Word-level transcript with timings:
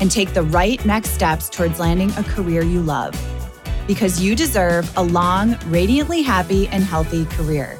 and 0.00 0.10
take 0.10 0.34
the 0.34 0.42
right 0.42 0.84
next 0.84 1.10
steps 1.10 1.48
towards 1.48 1.78
landing 1.78 2.10
a 2.16 2.24
career 2.24 2.62
you 2.62 2.80
love. 2.80 3.14
Because 3.86 4.20
you 4.20 4.34
deserve 4.34 4.90
a 4.96 5.02
long, 5.02 5.56
radiantly 5.66 6.22
happy, 6.22 6.66
and 6.68 6.82
healthy 6.82 7.26
career. 7.26 7.78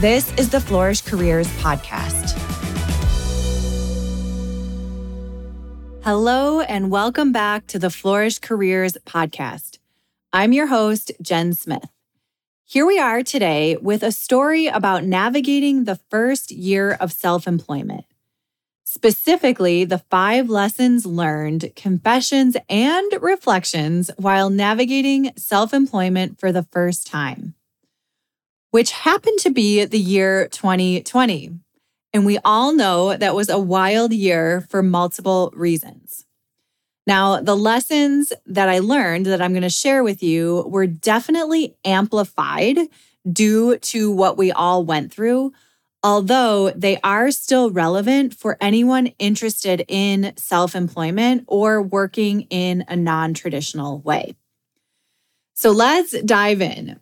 This 0.00 0.32
is 0.34 0.50
the 0.50 0.60
Flourish 0.60 1.00
Careers 1.00 1.48
Podcast. 1.58 2.38
Hello, 6.02 6.60
and 6.60 6.90
welcome 6.90 7.32
back 7.32 7.66
to 7.68 7.78
the 7.78 7.88
Flourish 7.88 8.38
Careers 8.38 8.98
Podcast. 9.06 9.78
I'm 10.32 10.52
your 10.52 10.66
host, 10.66 11.12
Jen 11.22 11.54
Smith. 11.54 11.88
Here 12.64 12.84
we 12.84 12.98
are 12.98 13.22
today 13.22 13.76
with 13.76 14.02
a 14.02 14.10
story 14.10 14.66
about 14.66 15.04
navigating 15.04 15.84
the 15.84 15.96
first 16.10 16.50
year 16.50 16.92
of 16.92 17.12
self 17.12 17.46
employment. 17.46 18.04
Specifically, 18.94 19.84
the 19.84 19.98
five 20.08 20.48
lessons 20.48 21.04
learned, 21.04 21.72
confessions, 21.74 22.56
and 22.68 23.12
reflections 23.20 24.08
while 24.18 24.50
navigating 24.50 25.32
self 25.36 25.74
employment 25.74 26.38
for 26.38 26.52
the 26.52 26.62
first 26.62 27.04
time, 27.04 27.56
which 28.70 28.92
happened 28.92 29.40
to 29.40 29.50
be 29.50 29.84
the 29.84 29.98
year 29.98 30.46
2020. 30.46 31.58
And 32.12 32.24
we 32.24 32.38
all 32.44 32.72
know 32.72 33.16
that 33.16 33.34
was 33.34 33.48
a 33.48 33.58
wild 33.58 34.12
year 34.12 34.64
for 34.70 34.80
multiple 34.80 35.52
reasons. 35.56 36.24
Now, 37.04 37.40
the 37.40 37.56
lessons 37.56 38.32
that 38.46 38.68
I 38.68 38.78
learned 38.78 39.26
that 39.26 39.42
I'm 39.42 39.54
going 39.54 39.62
to 39.62 39.70
share 39.70 40.04
with 40.04 40.22
you 40.22 40.66
were 40.68 40.86
definitely 40.86 41.74
amplified 41.84 42.78
due 43.30 43.76
to 43.76 44.12
what 44.12 44.38
we 44.38 44.52
all 44.52 44.84
went 44.84 45.12
through, 45.12 45.52
although 46.04 46.70
they 46.70 47.00
are 47.02 47.30
still 47.32 47.70
relevant 47.70 48.34
for 48.34 48.58
anyone 48.60 49.06
interested 49.18 49.84
in 49.88 50.34
self 50.36 50.76
employment 50.76 51.44
or 51.48 51.82
working 51.82 52.42
in 52.42 52.84
a 52.86 52.94
non 52.94 53.34
traditional 53.34 53.98
way. 54.00 54.36
So 55.54 55.70
let's 55.70 56.12
dive 56.22 56.60
in. 56.60 57.00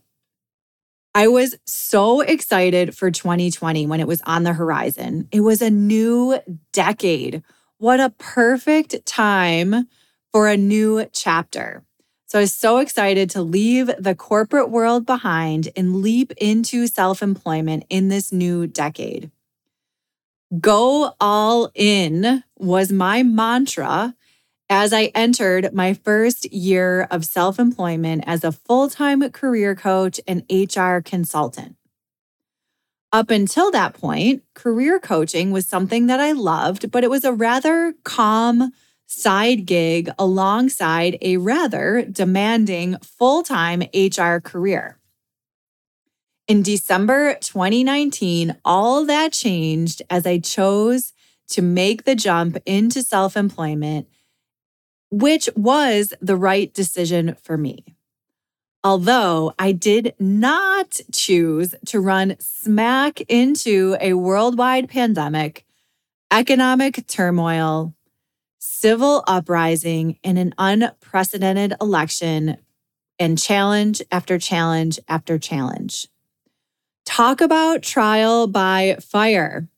I 1.14 1.28
was 1.28 1.56
so 1.67 2.20
excited 2.20 2.96
for 2.96 3.11
2020 3.11 3.86
when 3.86 4.01
it 4.01 4.07
was 4.07 4.23
on 4.23 4.45
the 4.45 4.55
horizon. 4.55 5.29
It 5.30 5.41
was 5.41 5.61
a 5.61 5.68
new 5.68 6.39
decade. 6.73 7.42
What 7.77 8.01
a 8.01 8.11
perfect 8.11 9.05
time 9.05 9.89
for 10.33 10.48
a 10.48 10.57
new 10.57 11.07
chapter. 11.12 11.83
So 12.33 12.39
I 12.39 12.45
was 12.45 12.55
so 12.55 12.79
excited 12.79 13.29
to 13.29 13.43
leave 13.43 13.91
the 13.98 14.15
corporate 14.15 14.70
world 14.70 15.05
behind 15.05 15.69
and 15.77 15.97
leap 15.97 16.33
into 16.39 16.87
self 16.87 17.23
employment 17.23 17.85
in 17.91 18.09
this 18.09 18.33
new 18.33 18.67
decade. 18.67 19.31
Go 20.59 21.13
all 21.21 21.71
in 21.75 22.42
was 22.57 22.91
my 22.91 23.23
mantra 23.23 24.15
as 24.71 24.95
I 24.95 25.13
entered 25.15 25.75
my 25.75 25.92
first 25.92 26.51
year 26.51 27.07
of 27.11 27.27
self 27.27 27.59
employment 27.59 28.25
as 28.27 28.45
a 28.45 28.53
full 28.53 28.89
time 28.89 29.31
career 29.31 29.75
coach 29.75 30.19
and 30.27 30.42
HR 30.51 31.01
consultant. 31.05 31.77
Up 33.13 33.29
until 33.29 33.71
that 33.73 33.92
point, 33.92 34.42
career 34.55 34.98
coaching 34.98 35.51
was 35.51 35.69
something 35.69 36.07
that 36.07 36.19
I 36.19 36.33
loved, 36.33 36.91
but 36.91 37.05
it 37.05 37.11
was 37.11 37.25
a 37.25 37.35
rather 37.35 37.92
calm, 38.05 38.73
side 39.12 39.67
gig 39.67 40.11
alongside 40.18 41.18
a 41.20 41.36
rather 41.36 42.05
demanding 42.11 42.96
full 42.98 43.42
time 43.42 43.83
HR 43.95 44.39
career. 44.39 44.98
In 46.48 46.62
December 46.62 47.34
2019, 47.34 48.56
all 48.64 49.05
that 49.06 49.33
changed 49.33 50.02
as 50.11 50.27
I 50.27 50.39
chose 50.39 51.12
to 51.48 51.62
make 51.62 52.05
the 52.05 52.14
jump 52.14 52.56
into 52.67 53.02
self 53.02 53.36
employment, 53.36 54.08
which 55.11 55.48
was 55.55 56.14
the 56.20 56.36
right 56.36 56.73
decision 56.73 57.36
for 57.42 57.56
me. 57.56 57.84
Although 58.84 59.55
I 59.58 59.70
did 59.70 60.14
not 60.18 61.00
choose 61.12 61.74
to 61.86 62.00
run 62.00 62.34
smack 62.40 63.20
into 63.23 63.96
a 64.00 64.14
worldwide 64.14 64.89
pandemic, 64.89 65.64
economic 66.33 67.06
turmoil, 67.06 67.94
civil 68.64 69.24
uprising 69.27 70.17
in 70.23 70.36
an 70.36 70.55
unprecedented 70.56 71.74
election 71.80 72.56
and 73.18 73.36
challenge 73.36 74.00
after 74.12 74.39
challenge 74.39 75.00
after 75.08 75.36
challenge. 75.36 76.06
Talk 77.05 77.40
about 77.40 77.83
trial 77.83 78.46
by 78.46 78.98
fire. 79.02 79.68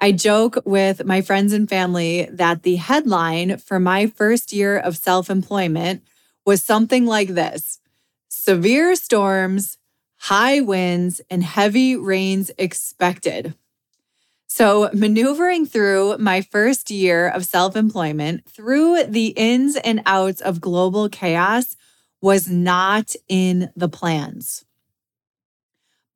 I 0.00 0.10
joke 0.10 0.58
with 0.64 1.04
my 1.04 1.20
friends 1.20 1.52
and 1.52 1.68
family 1.68 2.28
that 2.32 2.64
the 2.64 2.74
headline 2.74 3.56
for 3.58 3.78
my 3.78 4.08
first 4.08 4.52
year 4.52 4.76
of 4.76 4.96
self 4.96 5.30
employment 5.30 6.02
was 6.44 6.60
something 6.60 7.06
like 7.06 7.28
this 7.28 7.78
Severe 8.28 8.96
storms, 8.96 9.78
high 10.16 10.60
winds, 10.60 11.20
and 11.30 11.44
heavy 11.44 11.94
rains 11.94 12.50
expected. 12.58 13.54
So, 14.50 14.88
maneuvering 14.94 15.66
through 15.66 16.16
my 16.18 16.40
first 16.40 16.90
year 16.90 17.28
of 17.28 17.44
self 17.44 17.76
employment 17.76 18.48
through 18.48 19.04
the 19.04 19.28
ins 19.36 19.76
and 19.76 20.02
outs 20.06 20.40
of 20.40 20.60
global 20.60 21.10
chaos 21.10 21.76
was 22.22 22.48
not 22.48 23.14
in 23.28 23.70
the 23.76 23.90
plans. 23.90 24.64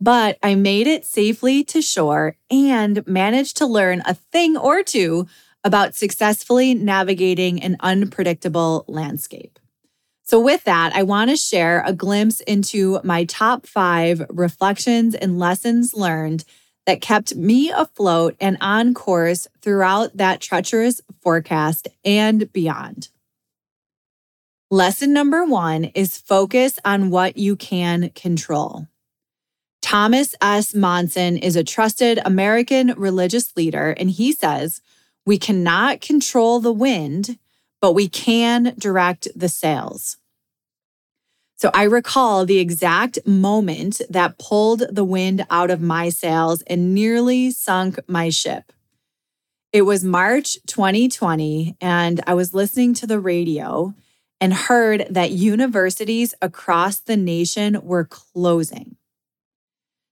But 0.01 0.39
I 0.43 0.55
made 0.55 0.87
it 0.87 1.05
safely 1.05 1.63
to 1.65 1.83
shore 1.83 2.37
and 2.51 3.07
managed 3.07 3.59
to 3.59 3.67
learn 3.67 4.03
a 4.07 4.15
thing 4.15 4.57
or 4.57 4.83
two 4.83 5.27
about 5.63 5.95
successfully 5.95 6.75
navigating 6.75 7.63
an 7.63 7.77
unpredictable 7.81 8.85
landscape. 8.89 9.59
So, 10.25 10.41
with 10.41 10.65
that, 10.65 10.95
I 10.95 11.03
want 11.03 11.29
to 11.31 11.37
share 11.37 11.83
a 11.85 11.93
glimpse 11.93 12.41
into 12.41 12.99
my 13.05 13.25
top 13.25 13.67
five 13.67 14.25
reflections 14.31 15.15
and 15.15 15.39
lessons 15.39 15.93
learned 15.93 16.45
that 16.87 17.01
kept 17.01 17.35
me 17.35 17.71
afloat 17.71 18.37
and 18.41 18.57
on 18.61 18.95
course 18.95 19.47
throughout 19.61 20.17
that 20.17 20.41
treacherous 20.41 21.01
forecast 21.21 21.89
and 22.05 22.53
beyond. 22.53 23.09
Lesson 24.71 25.13
number 25.13 25.45
one 25.45 25.85
is 25.85 26.17
focus 26.17 26.79
on 26.85 27.11
what 27.11 27.37
you 27.37 27.57
can 27.57 28.11
control. 28.11 28.87
Thomas 29.83 30.35
S. 30.41 30.75
Monson 30.75 31.37
is 31.37 31.57
a 31.57 31.65
trusted 31.65 32.19
American 32.25 32.95
religious 32.97 33.55
leader, 33.57 33.91
and 33.91 34.09
he 34.11 34.33
says, 34.33 34.81
We 35.27 35.37
cannot 35.39 36.01
control 36.01 36.61
the 36.61 36.73
wind, 36.73 37.39
but 37.81 37.93
we 37.93 38.09
can 38.09 38.75
direct 38.79 39.29
the 39.37 39.51
sails. 39.51 40.17
So 41.63 41.71
I 41.73 41.85
recall 41.85 42.45
the 42.45 42.59
exact 42.59 43.25
moment 43.25 44.03
that 44.11 44.37
pulled 44.37 44.83
the 44.91 45.05
wind 45.05 45.47
out 45.49 45.71
of 45.71 45.81
my 45.81 46.09
sails 46.09 46.61
and 46.63 46.93
nearly 46.93 47.53
sunk 47.53 48.01
my 48.09 48.31
ship. 48.31 48.73
It 49.73 49.83
was 49.83 50.03
March 50.03 50.57
2020, 50.67 51.77
and 51.81 52.21
I 52.27 52.35
was 52.35 52.53
listening 52.53 52.95
to 52.95 53.07
the 53.07 53.21
radio 53.21 53.95
and 54.41 54.53
heard 54.53 55.07
that 55.09 55.31
universities 55.31 56.35
across 56.43 56.99
the 56.99 57.17
nation 57.17 57.79
were 57.81 58.07
closing. 58.07 58.97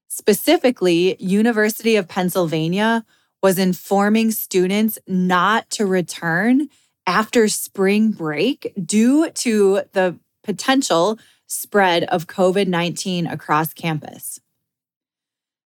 Specifically, 0.06 1.16
University 1.18 1.96
of 1.96 2.06
Pennsylvania 2.06 3.04
was 3.42 3.58
informing 3.58 4.30
students 4.30 5.00
not 5.08 5.68
to 5.70 5.84
return 5.84 6.68
after 7.08 7.48
spring 7.48 8.12
break 8.12 8.72
due 8.86 9.30
to 9.30 9.82
the 9.94 10.16
potential 10.44 11.18
spread 11.50 12.04
of 12.04 12.26
COVID 12.26 12.68
19 12.68 13.26
across 13.26 13.74
campus. 13.74 14.40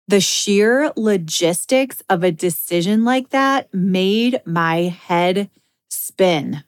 The 0.09 0.21
sheer 0.21 0.93
logistics 0.97 2.03
of 2.09 2.23
a 2.23 2.33
decision 2.33 3.05
like 3.05 3.31
that 3.31 3.73
made 3.75 4.41
my 4.45 4.83
head 4.83 5.51
spin. 5.91 6.65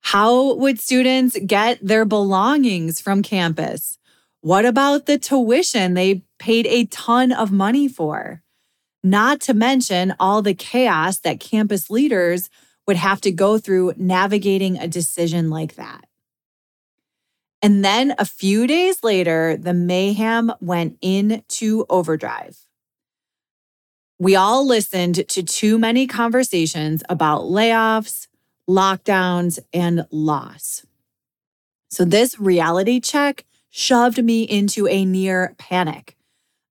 How 0.00 0.54
would 0.54 0.78
students 0.78 1.36
get 1.44 1.78
their 1.84 2.04
belongings 2.04 3.00
from 3.00 3.22
campus? 3.22 3.98
What 4.40 4.64
about 4.64 5.06
the 5.06 5.18
tuition 5.18 5.94
they 5.94 6.22
paid 6.38 6.66
a 6.66 6.84
ton 6.84 7.32
of 7.32 7.50
money 7.50 7.88
for? 7.88 8.42
Not 9.02 9.40
to 9.42 9.54
mention 9.54 10.14
all 10.20 10.42
the 10.42 10.54
chaos 10.54 11.18
that 11.20 11.40
campus 11.40 11.90
leaders 11.90 12.48
would 12.86 12.96
have 12.96 13.20
to 13.22 13.32
go 13.32 13.58
through 13.58 13.94
navigating 13.96 14.78
a 14.78 14.86
decision 14.86 15.50
like 15.50 15.74
that. 15.74 16.06
And 17.66 17.84
then 17.84 18.14
a 18.16 18.24
few 18.24 18.68
days 18.68 19.02
later, 19.02 19.56
the 19.56 19.74
mayhem 19.74 20.52
went 20.60 20.98
into 21.02 21.84
overdrive. 21.90 22.64
We 24.20 24.36
all 24.36 24.64
listened 24.64 25.28
to 25.28 25.42
too 25.42 25.76
many 25.76 26.06
conversations 26.06 27.02
about 27.08 27.40
layoffs, 27.40 28.28
lockdowns, 28.70 29.58
and 29.74 30.06
loss. 30.12 30.86
So, 31.90 32.04
this 32.04 32.38
reality 32.38 33.00
check 33.00 33.44
shoved 33.68 34.22
me 34.22 34.44
into 34.44 34.86
a 34.86 35.04
near 35.04 35.56
panic. 35.58 36.16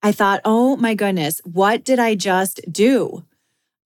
I 0.01 0.13
thought, 0.13 0.39
oh 0.45 0.77
my 0.77 0.95
goodness, 0.95 1.41
what 1.44 1.83
did 1.83 2.00
I 2.00 2.15
just 2.15 2.62
do? 2.71 3.25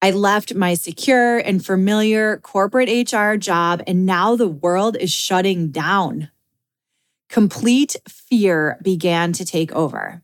I 0.00 0.12
left 0.12 0.54
my 0.54 0.74
secure 0.74 1.38
and 1.38 1.66
familiar 1.66 2.36
corporate 2.36 3.12
HR 3.12 3.34
job, 3.34 3.82
and 3.88 4.06
now 4.06 4.36
the 4.36 4.46
world 4.46 4.96
is 4.96 5.12
shutting 5.12 5.72
down. 5.72 6.30
Complete 7.30 7.94
fear 8.08 8.76
began 8.82 9.32
to 9.34 9.44
take 9.44 9.70
over. 9.70 10.20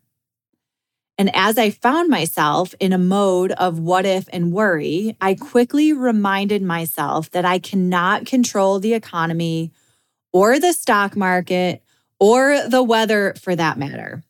And 1.17 1.33
as 1.33 1.57
I 1.57 1.69
found 1.69 2.09
myself 2.09 2.75
in 2.81 2.91
a 2.91 2.97
mode 2.97 3.53
of 3.53 3.79
what 3.79 4.05
if 4.05 4.27
and 4.33 4.51
worry, 4.51 5.15
I 5.21 5.33
quickly 5.33 5.93
reminded 5.93 6.61
myself 6.61 7.31
that 7.31 7.45
I 7.45 7.59
cannot 7.59 8.25
control 8.25 8.79
the 8.79 8.93
economy 8.93 9.71
or 10.33 10.59
the 10.59 10.73
stock 10.73 11.15
market 11.15 11.81
or 12.19 12.67
the 12.67 12.83
weather 12.83 13.33
for 13.41 13.55
that 13.55 13.79
matter. 13.79 14.21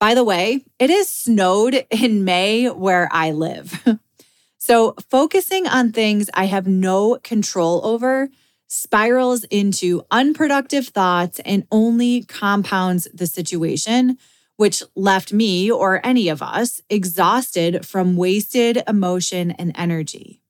By 0.00 0.14
the 0.14 0.24
way, 0.24 0.64
it 0.78 0.88
is 0.88 1.08
snowed 1.08 1.86
in 1.90 2.24
May 2.24 2.68
where 2.70 3.06
I 3.12 3.32
live. 3.32 3.86
so, 4.58 4.94
focusing 5.10 5.68
on 5.68 5.92
things 5.92 6.30
I 6.32 6.46
have 6.46 6.66
no 6.66 7.18
control 7.22 7.84
over 7.84 8.30
spirals 8.74 9.44
into 9.44 10.04
unproductive 10.10 10.88
thoughts 10.88 11.40
and 11.44 11.66
only 11.70 12.22
compounds 12.24 13.06
the 13.14 13.26
situation, 13.26 14.18
which 14.56 14.82
left 14.96 15.32
me 15.32 15.70
or 15.70 16.04
any 16.04 16.28
of 16.28 16.42
us 16.42 16.80
exhausted 16.90 17.86
from 17.86 18.16
wasted 18.16 18.82
emotion 18.88 19.52
and 19.52 19.72
energy. 19.76 20.40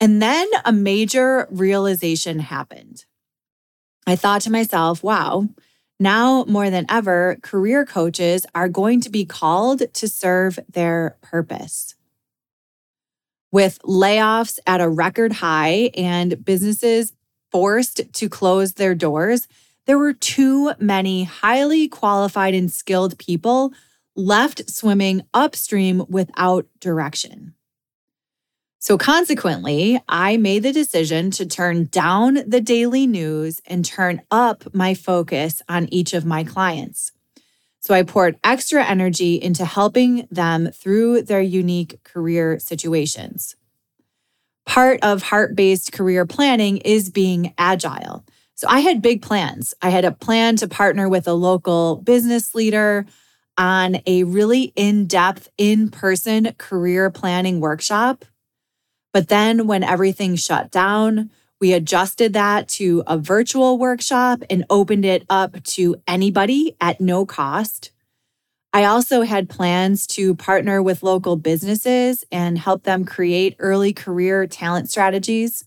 And 0.00 0.20
then 0.20 0.46
a 0.64 0.72
major 0.72 1.48
realization 1.50 2.38
happened. 2.38 3.04
I 4.06 4.16
thought 4.16 4.42
to 4.42 4.52
myself, 4.52 5.02
wow, 5.02 5.48
now 5.98 6.44
more 6.44 6.70
than 6.70 6.86
ever, 6.88 7.38
career 7.42 7.86
coaches 7.86 8.46
are 8.54 8.68
going 8.68 9.00
to 9.02 9.10
be 9.10 9.24
called 9.24 9.82
to 9.94 10.08
serve 10.08 10.58
their 10.70 11.16
purpose. 11.22 11.94
With 13.56 13.80
layoffs 13.84 14.58
at 14.66 14.82
a 14.82 14.88
record 14.90 15.32
high 15.32 15.90
and 15.96 16.44
businesses 16.44 17.14
forced 17.50 18.02
to 18.12 18.28
close 18.28 18.74
their 18.74 18.94
doors, 18.94 19.48
there 19.86 19.96
were 19.96 20.12
too 20.12 20.74
many 20.78 21.24
highly 21.24 21.88
qualified 21.88 22.52
and 22.52 22.70
skilled 22.70 23.18
people 23.18 23.72
left 24.14 24.68
swimming 24.68 25.22
upstream 25.32 26.04
without 26.10 26.66
direction. 26.80 27.54
So, 28.78 28.98
consequently, 28.98 30.02
I 30.06 30.36
made 30.36 30.62
the 30.62 30.72
decision 30.74 31.30
to 31.30 31.46
turn 31.46 31.86
down 31.86 32.40
the 32.46 32.60
daily 32.60 33.06
news 33.06 33.62
and 33.64 33.86
turn 33.86 34.20
up 34.30 34.74
my 34.74 34.92
focus 34.92 35.62
on 35.66 35.88
each 35.90 36.12
of 36.12 36.26
my 36.26 36.44
clients. 36.44 37.12
So, 37.86 37.94
I 37.94 38.02
poured 38.02 38.36
extra 38.42 38.84
energy 38.84 39.40
into 39.40 39.64
helping 39.64 40.26
them 40.28 40.72
through 40.72 41.22
their 41.22 41.40
unique 41.40 42.02
career 42.02 42.58
situations. 42.58 43.54
Part 44.66 44.98
of 45.04 45.22
heart 45.22 45.54
based 45.54 45.92
career 45.92 46.26
planning 46.26 46.78
is 46.78 47.10
being 47.10 47.54
agile. 47.56 48.26
So, 48.56 48.66
I 48.68 48.80
had 48.80 49.02
big 49.02 49.22
plans. 49.22 49.72
I 49.80 49.90
had 49.90 50.04
a 50.04 50.10
plan 50.10 50.56
to 50.56 50.66
partner 50.66 51.08
with 51.08 51.28
a 51.28 51.32
local 51.32 51.98
business 51.98 52.56
leader 52.56 53.06
on 53.56 53.98
a 54.04 54.24
really 54.24 54.72
in 54.74 55.06
depth, 55.06 55.48
in 55.56 55.88
person 55.88 56.54
career 56.58 57.08
planning 57.08 57.60
workshop 57.60 58.24
but 59.16 59.28
then 59.28 59.66
when 59.66 59.82
everything 59.82 60.36
shut 60.36 60.70
down, 60.70 61.30
we 61.60 61.72
adjusted 61.72 62.32
that 62.34 62.68
to 62.68 63.02
a 63.06 63.16
virtual 63.16 63.78
workshop 63.78 64.42
and 64.50 64.64
opened 64.68 65.04
it 65.04 65.24
up 65.30 65.62
to 65.64 65.96
anybody 66.06 66.76
at 66.80 67.00
no 67.00 67.24
cost. 67.24 67.92
I 68.72 68.84
also 68.84 69.22
had 69.22 69.48
plans 69.48 70.06
to 70.08 70.34
partner 70.34 70.82
with 70.82 71.02
local 71.02 71.36
businesses 71.36 72.24
and 72.30 72.58
help 72.58 72.82
them 72.82 73.06
create 73.06 73.56
early 73.58 73.94
career 73.94 74.46
talent 74.46 74.90
strategies. 74.90 75.64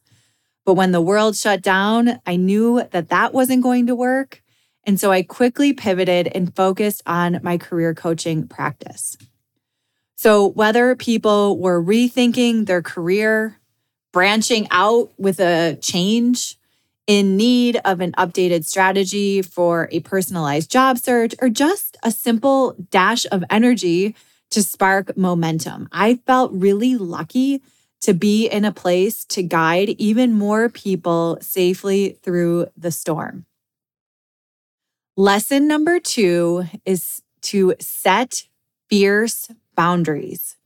But 0.64 0.76
when 0.76 0.92
the 0.92 1.02
world 1.02 1.36
shut 1.36 1.64
down, 1.64 2.20
I 2.28 2.36
knew 2.36 2.84
that 2.92 3.10
that 3.10 3.34
wasn't 3.34 3.64
going 3.64 3.88
to 3.88 3.96
work. 3.96 4.44
And 4.84 5.00
so 5.00 5.12
I 5.12 5.24
quickly 5.24 5.74
pivoted 5.74 6.28
and 6.28 6.56
focused 6.56 7.02
on 7.08 7.40
my 7.42 7.58
career 7.58 7.96
coaching 7.96 8.48
practice. 8.48 9.18
So, 10.16 10.48
whether 10.50 10.96
people 10.96 11.58
were 11.58 11.82
rethinking 11.82 12.66
their 12.66 12.82
career, 12.82 13.59
branching 14.12 14.68
out 14.72 15.12
with 15.18 15.40
a 15.40 15.78
change, 15.82 16.58
in 17.10 17.36
need 17.36 17.82
of 17.86 18.02
an 18.02 18.12
updated 18.12 18.64
strategy 18.66 19.42
for 19.42 19.90
a 19.92 20.00
personalized 20.02 20.70
job 20.70 21.00
search, 21.00 21.34
or 21.42 21.50
just 21.50 21.98
a 22.04 22.12
simple 22.12 22.76
dash 22.92 23.26
of 23.32 23.44
energy 23.50 24.16
to 24.52 24.62
spark 24.62 25.18
momentum, 25.18 25.90
I 25.92 26.20
felt 26.28 26.52
really 26.54 26.98
lucky 26.98 27.64
to 28.02 28.14
be 28.14 28.48
in 28.48 28.64
a 28.64 28.72
place 28.72 29.26
to 29.26 29.42
guide 29.42 29.90
even 29.98 30.34
more 30.34 30.70
people 30.70 31.40
safely 31.42 32.18
through 32.22 32.68
the 32.78 32.92
storm. 32.92 33.45
Lesson 35.18 35.68
number 35.68 36.00
two 36.00 36.66
is 36.86 37.24
to 37.42 37.74
set 37.80 38.45
fierce 38.88 39.50
boundaries, 39.76 40.57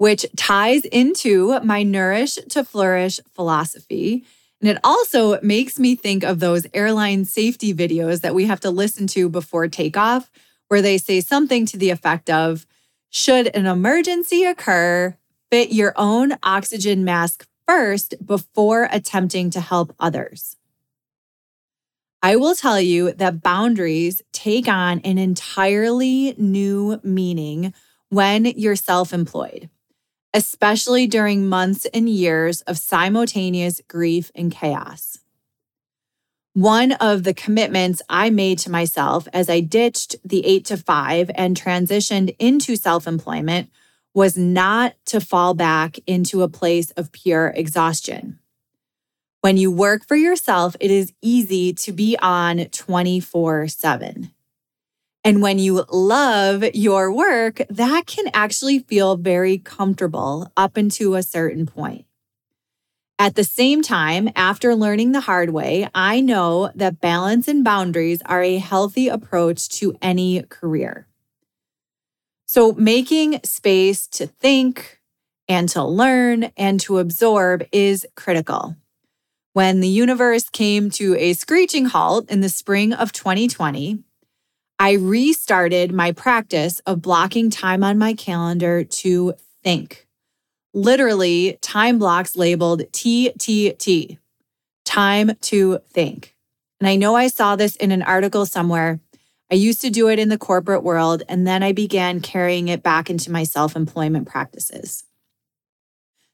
which 0.00 0.24
ties 0.34 0.86
into 0.86 1.60
my 1.60 1.82
Nourish 1.82 2.36
to 2.48 2.64
Flourish 2.64 3.20
philosophy. 3.34 4.24
And 4.62 4.70
it 4.70 4.78
also 4.82 5.38
makes 5.42 5.78
me 5.78 5.94
think 5.94 6.24
of 6.24 6.40
those 6.40 6.66
airline 6.72 7.26
safety 7.26 7.74
videos 7.74 8.22
that 8.22 8.34
we 8.34 8.46
have 8.46 8.60
to 8.60 8.70
listen 8.70 9.06
to 9.08 9.28
before 9.28 9.68
takeoff, 9.68 10.30
where 10.68 10.80
they 10.80 10.96
say 10.96 11.20
something 11.20 11.66
to 11.66 11.76
the 11.76 11.90
effect 11.90 12.30
of 12.30 12.66
Should 13.10 13.48
an 13.54 13.66
emergency 13.66 14.44
occur, 14.44 15.18
fit 15.50 15.70
your 15.70 15.92
own 15.96 16.32
oxygen 16.42 17.04
mask 17.04 17.46
first 17.68 18.14
before 18.24 18.88
attempting 18.90 19.50
to 19.50 19.60
help 19.60 19.94
others. 20.00 20.56
I 22.22 22.36
will 22.36 22.54
tell 22.54 22.80
you 22.80 23.12
that 23.12 23.42
boundaries 23.42 24.22
take 24.32 24.66
on 24.66 25.00
an 25.00 25.18
entirely 25.18 26.34
new 26.38 27.00
meaning 27.02 27.74
when 28.08 28.46
you're 28.46 28.76
self 28.76 29.12
employed, 29.12 29.68
especially 30.32 31.06
during 31.06 31.48
months 31.48 31.86
and 31.92 32.08
years 32.08 32.60
of 32.62 32.78
simultaneous 32.78 33.80
grief 33.88 34.30
and 34.34 34.52
chaos. 34.52 35.18
One 36.52 36.92
of 36.92 37.22
the 37.22 37.34
commitments 37.34 38.02
I 38.08 38.30
made 38.30 38.58
to 38.60 38.70
myself 38.70 39.28
as 39.32 39.48
I 39.48 39.60
ditched 39.60 40.16
the 40.24 40.44
eight 40.44 40.64
to 40.66 40.76
five 40.76 41.30
and 41.34 41.56
transitioned 41.56 42.34
into 42.38 42.76
self 42.76 43.06
employment 43.06 43.70
was 44.12 44.36
not 44.36 44.94
to 45.06 45.20
fall 45.20 45.54
back 45.54 45.98
into 46.06 46.42
a 46.42 46.48
place 46.48 46.90
of 46.92 47.12
pure 47.12 47.52
exhaustion. 47.54 48.40
When 49.40 49.56
you 49.56 49.70
work 49.70 50.06
for 50.06 50.16
yourself, 50.16 50.76
it 50.80 50.90
is 50.90 51.12
easy 51.22 51.72
to 51.74 51.92
be 51.92 52.16
on 52.20 52.66
24 52.66 53.68
7. 53.68 54.30
And 55.22 55.42
when 55.42 55.58
you 55.58 55.84
love 55.90 56.64
your 56.74 57.12
work, 57.12 57.60
that 57.68 58.06
can 58.06 58.30
actually 58.32 58.78
feel 58.78 59.16
very 59.16 59.58
comfortable 59.58 60.50
up 60.56 60.76
until 60.76 61.14
a 61.14 61.22
certain 61.22 61.66
point. 61.66 62.06
At 63.18 63.34
the 63.34 63.44
same 63.44 63.82
time, 63.82 64.30
after 64.34 64.74
learning 64.74 65.12
the 65.12 65.20
hard 65.20 65.50
way, 65.50 65.86
I 65.94 66.22
know 66.22 66.72
that 66.74 67.02
balance 67.02 67.48
and 67.48 67.62
boundaries 67.62 68.22
are 68.24 68.42
a 68.42 68.56
healthy 68.56 69.08
approach 69.08 69.68
to 69.80 69.94
any 70.00 70.42
career. 70.48 71.06
So, 72.46 72.72
making 72.72 73.40
space 73.44 74.06
to 74.08 74.26
think 74.26 75.00
and 75.48 75.68
to 75.68 75.84
learn 75.84 76.44
and 76.56 76.80
to 76.80 76.98
absorb 76.98 77.64
is 77.72 78.06
critical. 78.16 78.76
When 79.52 79.80
the 79.80 79.88
universe 79.88 80.48
came 80.48 80.88
to 80.92 81.14
a 81.16 81.34
screeching 81.34 81.86
halt 81.86 82.30
in 82.30 82.40
the 82.40 82.48
spring 82.48 82.94
of 82.94 83.12
2020, 83.12 84.02
I 84.80 84.92
restarted 84.92 85.92
my 85.92 86.12
practice 86.12 86.80
of 86.86 87.02
blocking 87.02 87.50
time 87.50 87.84
on 87.84 87.98
my 87.98 88.14
calendar 88.14 88.82
to 88.82 89.34
think. 89.62 90.06
Literally, 90.72 91.58
time 91.60 91.98
blocks 91.98 92.34
labeled 92.34 92.84
TTT, 92.90 94.16
time 94.86 95.32
to 95.42 95.80
think. 95.90 96.34
And 96.80 96.88
I 96.88 96.96
know 96.96 97.14
I 97.14 97.26
saw 97.26 97.56
this 97.56 97.76
in 97.76 97.92
an 97.92 98.00
article 98.00 98.46
somewhere. 98.46 99.00
I 99.52 99.56
used 99.56 99.82
to 99.82 99.90
do 99.90 100.08
it 100.08 100.18
in 100.18 100.30
the 100.30 100.38
corporate 100.38 100.82
world, 100.82 101.24
and 101.28 101.46
then 101.46 101.62
I 101.62 101.72
began 101.72 102.20
carrying 102.20 102.68
it 102.68 102.82
back 102.82 103.10
into 103.10 103.30
my 103.30 103.42
self 103.42 103.76
employment 103.76 104.28
practices. 104.28 105.04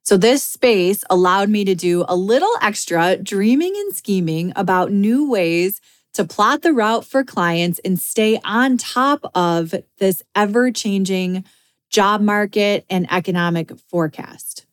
So, 0.05 0.17
this 0.17 0.45
space 0.45 1.03
allowed 1.11 1.49
me 1.49 1.65
to 1.65 1.75
do 1.75 2.05
a 2.09 2.15
little 2.15 2.53
extra 2.63 3.17
dreaming 3.17 3.75
and 3.75 3.97
scheming 3.97 4.53
about 4.55 4.93
new 4.93 5.29
ways 5.29 5.81
to 6.17 6.25
plot 6.25 6.63
the 6.63 6.73
route 6.73 7.05
for 7.05 7.23
clients 7.23 7.79
and 7.85 8.01
stay 8.01 8.41
on 8.43 8.79
top 8.79 9.31
of 9.35 9.75
this 9.99 10.23
ever 10.35 10.71
changing 10.71 11.45
job 11.91 12.21
market 12.21 12.87
and 12.89 13.07
economic 13.13 13.71
forecast. 13.91 14.67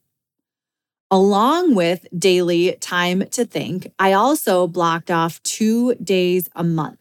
Along 1.12 1.75
with 1.75 2.07
daily 2.17 2.77
time 2.79 3.27
to 3.31 3.45
think, 3.45 3.91
I 4.00 4.13
also 4.13 4.67
blocked 4.67 5.12
off 5.12 5.43
two 5.43 5.95
days 5.95 6.50
a 6.55 6.63
month. 6.63 7.00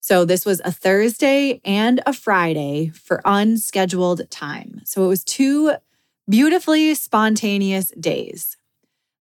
So, 0.00 0.26
this 0.26 0.44
was 0.44 0.60
a 0.62 0.70
Thursday 0.70 1.62
and 1.64 2.02
a 2.06 2.12
Friday 2.12 2.90
for 2.90 3.22
unscheduled 3.24 4.30
time. 4.30 4.82
So, 4.84 5.02
it 5.04 5.08
was 5.08 5.24
two 5.24 5.72
beautifully 6.28 6.94
spontaneous 6.94 7.90
days. 7.98 8.58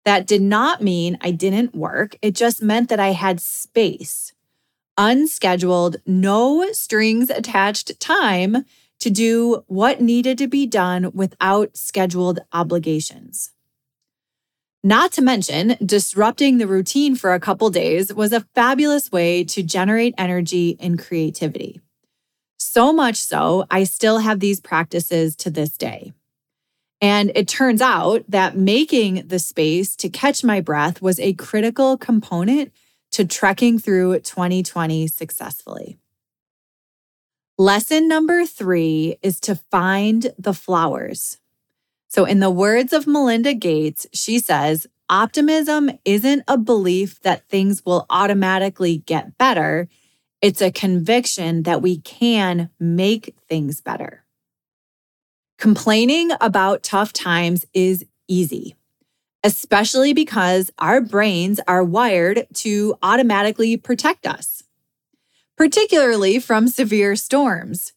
That 0.06 0.28
did 0.28 0.42
not 0.42 0.82
mean 0.82 1.18
I 1.22 1.32
didn't 1.32 1.76
work, 1.76 2.16
it 2.22 2.36
just 2.36 2.62
meant 2.62 2.90
that 2.90 3.00
I 3.00 3.12
had 3.12 3.40
space, 3.40 4.34
unscheduled, 4.98 5.98
no 6.06 6.72
strings 6.74 7.30
attached 7.30 8.00
time 8.00 8.66
to 9.00 9.10
do 9.10 9.64
what 9.68 10.02
needed 10.02 10.38
to 10.38 10.48
be 10.48 10.66
done 10.66 11.12
without 11.14 11.76
scheduled 11.76 12.40
obligations. 12.52 13.52
Not 14.84 15.14
to 15.14 15.22
mention, 15.22 15.78
disrupting 15.86 16.58
the 16.58 16.68
routine 16.68 17.16
for 17.16 17.34
a 17.34 17.40
couple 17.40 17.70
days 17.70 18.14
was 18.14 18.34
a 18.34 18.46
fabulous 18.54 19.12
way 19.12 19.46
to 19.46 19.64
generate 19.64 20.14
energy 20.18 20.76
and 20.80 21.00
creativity. 21.00 21.80
So 22.60 22.92
much 22.92 23.16
so, 23.16 23.66
I 23.72 23.86
still 23.86 24.18
have 24.20 24.42
these 24.42 24.60
practices 24.60 25.38
to 25.38 25.50
this 25.50 25.78
day. 25.78 26.12
And 27.04 27.34
it 27.36 27.50
turns 27.50 27.82
out 27.82 28.24
that 28.30 28.56
making 28.56 29.28
the 29.28 29.38
space 29.38 29.94
to 29.98 30.08
catch 30.08 30.42
my 30.42 30.62
breath 30.62 31.02
was 31.02 31.20
a 31.20 31.34
critical 31.34 31.98
component 31.98 32.72
to 33.12 33.26
trekking 33.26 33.78
through 33.78 34.22
2020 34.22 35.08
successfully. 35.08 36.00
Lesson 37.58 38.08
number 38.08 38.46
three 38.46 39.18
is 39.22 39.42
to 39.42 39.56
find 39.70 40.32
the 40.40 40.54
flowers. 40.54 41.40
So, 42.08 42.24
in 42.24 42.40
the 42.40 42.50
words 42.50 42.94
of 42.94 43.06
Melinda 43.06 43.54
Gates, 43.54 44.08
she 44.14 44.40
says, 44.40 44.88
optimism 45.10 45.92
isn't 46.06 46.44
a 46.48 46.58
belief 46.58 47.22
that 47.24 47.50
things 47.50 47.84
will 47.86 48.06
automatically 48.10 49.00
get 49.00 49.38
better. 49.38 49.90
It's 50.42 50.62
a 50.62 50.72
conviction 50.72 51.64
that 51.64 51.82
we 51.82 51.98
can 51.98 52.70
make 52.80 53.36
things 53.50 53.82
better. 53.82 54.23
Complaining 55.64 56.32
about 56.42 56.84
tough 56.84 57.14
times 57.14 57.66
is 57.74 58.06
easy, 58.28 58.76
especially 59.46 60.12
because 60.12 60.70
our 60.78 61.00
brains 61.00 61.62
are 61.70 61.86
wired 61.86 62.46
to 62.56 62.96
automatically 63.02 63.78
protect 63.78 64.28
us, 64.28 64.64
particularly 65.56 66.38
from 66.38 66.68
severe 66.68 67.16
storms. 67.16 67.94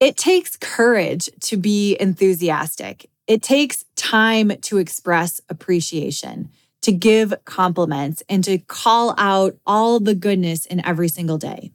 It 0.00 0.18
takes 0.18 0.58
courage 0.58 1.30
to 1.44 1.56
be 1.56 1.96
enthusiastic. 1.98 3.08
It 3.26 3.40
takes 3.42 3.86
time 3.96 4.52
to 4.60 4.76
express 4.76 5.40
appreciation, 5.48 6.50
to 6.82 6.92
give 6.92 7.32
compliments, 7.46 8.22
and 8.28 8.44
to 8.44 8.58
call 8.58 9.14
out 9.16 9.56
all 9.64 9.98
the 9.98 10.14
goodness 10.14 10.66
in 10.66 10.84
every 10.84 11.08
single 11.08 11.38
day. 11.38 11.72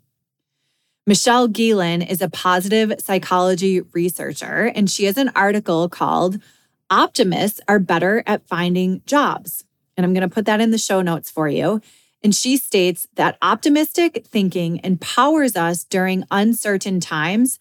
Michelle 1.08 1.48
Gielan 1.48 2.06
is 2.06 2.22
a 2.22 2.28
positive 2.28 2.94
psychology 3.00 3.80
researcher, 3.80 4.66
and 4.76 4.92
she 4.92 5.06
has 5.06 5.16
an 5.16 5.32
article 5.38 5.88
called 5.88 6.38
Optimists 6.90 7.62
Are 7.66 7.80
Better 7.80 8.24
at 8.28 8.46
Finding 8.46 9.02
Jobs. 9.06 9.64
And 9.96 10.06
I'm 10.06 10.14
going 10.14 10.28
to 10.28 10.34
put 10.34 10.46
that 10.48 10.60
in 10.60 10.72
the 10.72 10.78
show 10.78 11.02
notes 11.02 11.32
for 11.32 11.48
you. 11.48 11.82
And 12.22 12.36
she 12.36 12.58
states 12.58 13.08
that 13.16 13.38
optimistic 13.42 14.26
thinking 14.28 14.82
empowers 14.84 15.56
us 15.56 15.86
during 15.86 16.26
uncertain 16.30 17.00
times, 17.00 17.58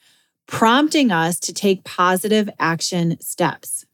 prompting 0.49 1.13
us 1.13 1.39
to 1.39 1.55
take 1.55 1.85
positive 1.85 2.51
action 2.59 3.17
steps. 3.21 3.87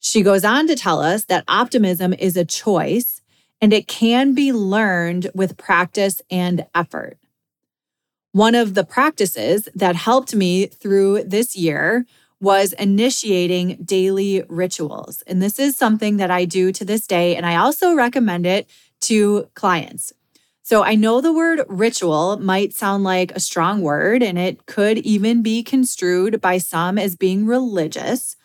She 0.00 0.22
goes 0.22 0.44
on 0.44 0.66
to 0.66 0.74
tell 0.74 1.00
us 1.00 1.26
that 1.26 1.44
optimism 1.46 2.12
is 2.12 2.36
a 2.36 2.44
choice 2.44 3.22
and 3.60 3.72
it 3.72 3.86
can 3.86 4.34
be 4.34 4.52
learned 4.52 5.30
with 5.32 5.56
practice 5.56 6.20
and 6.28 6.66
effort. 6.74 7.17
One 8.32 8.54
of 8.54 8.74
the 8.74 8.84
practices 8.84 9.68
that 9.74 9.96
helped 9.96 10.34
me 10.34 10.66
through 10.66 11.24
this 11.24 11.56
year 11.56 12.06
was 12.40 12.72
initiating 12.74 13.82
daily 13.84 14.44
rituals. 14.48 15.22
And 15.26 15.42
this 15.42 15.58
is 15.58 15.76
something 15.76 16.18
that 16.18 16.30
I 16.30 16.44
do 16.44 16.70
to 16.72 16.84
this 16.84 17.06
day. 17.06 17.34
And 17.34 17.44
I 17.44 17.56
also 17.56 17.94
recommend 17.94 18.46
it 18.46 18.68
to 19.02 19.48
clients. 19.54 20.12
So 20.62 20.84
I 20.84 20.94
know 20.96 21.20
the 21.20 21.32
word 21.32 21.62
ritual 21.66 22.36
might 22.38 22.74
sound 22.74 23.02
like 23.02 23.32
a 23.32 23.40
strong 23.40 23.80
word, 23.80 24.22
and 24.22 24.38
it 24.38 24.66
could 24.66 24.98
even 24.98 25.42
be 25.42 25.62
construed 25.62 26.42
by 26.42 26.58
some 26.58 26.98
as 26.98 27.16
being 27.16 27.46
religious. 27.46 28.36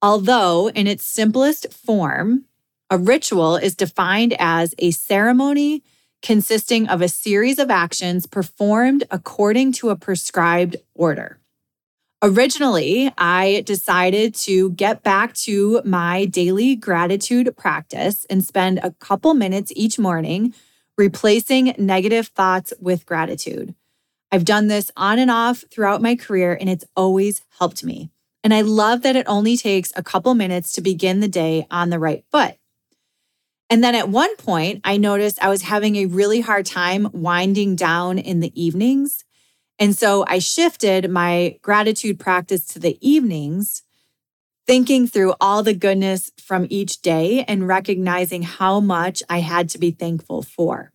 Although, 0.00 0.70
in 0.70 0.86
its 0.86 1.04
simplest 1.04 1.72
form, 1.72 2.44
a 2.88 2.96
ritual 2.96 3.56
is 3.56 3.74
defined 3.74 4.36
as 4.38 4.76
a 4.78 4.92
ceremony 4.92 5.82
consisting 6.26 6.88
of 6.88 7.00
a 7.00 7.08
series 7.08 7.56
of 7.56 7.70
actions 7.70 8.26
performed 8.26 9.04
according 9.12 9.70
to 9.70 9.90
a 9.90 9.96
prescribed 9.96 10.74
order. 10.92 11.38
Originally, 12.20 13.12
I 13.16 13.62
decided 13.64 14.34
to 14.34 14.70
get 14.70 15.04
back 15.04 15.34
to 15.34 15.80
my 15.84 16.24
daily 16.24 16.74
gratitude 16.74 17.56
practice 17.56 18.26
and 18.28 18.42
spend 18.42 18.80
a 18.82 18.90
couple 18.98 19.34
minutes 19.34 19.72
each 19.76 20.00
morning 20.00 20.52
replacing 20.98 21.76
negative 21.78 22.26
thoughts 22.26 22.72
with 22.80 23.06
gratitude. 23.06 23.76
I've 24.32 24.44
done 24.44 24.66
this 24.66 24.90
on 24.96 25.20
and 25.20 25.30
off 25.30 25.62
throughout 25.70 26.02
my 26.02 26.16
career, 26.16 26.58
and 26.60 26.68
it's 26.68 26.86
always 26.96 27.42
helped 27.60 27.84
me. 27.84 28.10
And 28.42 28.52
I 28.52 28.62
love 28.62 29.02
that 29.02 29.14
it 29.14 29.26
only 29.28 29.56
takes 29.56 29.92
a 29.94 30.02
couple 30.02 30.34
minutes 30.34 30.72
to 30.72 30.80
begin 30.80 31.20
the 31.20 31.28
day 31.28 31.68
on 31.70 31.90
the 31.90 32.00
right 32.00 32.24
foot. 32.32 32.56
And 33.68 33.82
then 33.82 33.94
at 33.94 34.08
one 34.08 34.34
point, 34.36 34.80
I 34.84 34.96
noticed 34.96 35.42
I 35.42 35.48
was 35.48 35.62
having 35.62 35.96
a 35.96 36.06
really 36.06 36.40
hard 36.40 36.66
time 36.66 37.08
winding 37.12 37.74
down 37.74 38.18
in 38.18 38.40
the 38.40 38.52
evenings. 38.60 39.24
And 39.78 39.96
so 39.96 40.24
I 40.26 40.38
shifted 40.38 41.10
my 41.10 41.58
gratitude 41.62 42.18
practice 42.18 42.64
to 42.68 42.78
the 42.78 42.96
evenings, 43.00 43.82
thinking 44.66 45.06
through 45.06 45.34
all 45.40 45.62
the 45.62 45.74
goodness 45.74 46.30
from 46.40 46.66
each 46.70 47.02
day 47.02 47.44
and 47.46 47.68
recognizing 47.68 48.42
how 48.42 48.80
much 48.80 49.22
I 49.28 49.40
had 49.40 49.68
to 49.70 49.78
be 49.78 49.90
thankful 49.90 50.42
for. 50.42 50.92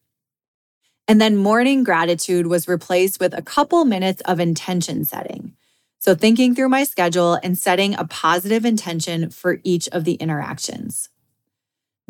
And 1.08 1.20
then 1.20 1.36
morning 1.36 1.84
gratitude 1.84 2.48
was 2.48 2.68
replaced 2.68 3.20
with 3.20 3.34
a 3.34 3.42
couple 3.42 3.84
minutes 3.84 4.22
of 4.22 4.40
intention 4.40 5.04
setting. 5.04 5.54
So, 6.00 6.16
thinking 6.16 6.56
through 6.56 6.70
my 6.70 6.84
schedule 6.84 7.38
and 7.44 7.56
setting 7.56 7.94
a 7.96 8.06
positive 8.06 8.66
intention 8.66 9.30
for 9.30 9.60
each 9.64 9.88
of 9.90 10.04
the 10.04 10.16
interactions. 10.16 11.11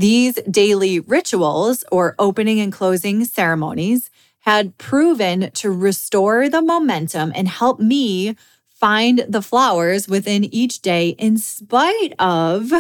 These 0.02 0.40
daily 0.50 1.00
rituals 1.00 1.84
or 1.92 2.16
opening 2.18 2.60
and 2.60 2.74
closing 2.74 3.24
ceremonies 3.24 4.10
had 4.40 4.76
proven 4.80 5.52
to 5.52 5.70
restore 5.70 6.50
the 6.50 6.64
momentum 6.64 7.32
and 7.36 7.48
help 7.48 7.80
me 7.80 8.36
find 8.68 9.24
the 9.30 9.44
flowers 9.44 10.08
within 10.08 10.44
each 10.44 10.82
day 10.82 11.10
in 11.10 11.38
spite 11.38 12.16
of 12.18 12.74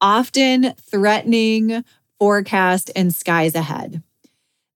often 0.00 0.74
threatening 0.80 1.84
forecast 2.20 2.88
and 2.94 3.12
skies 3.12 3.56
ahead. 3.56 4.04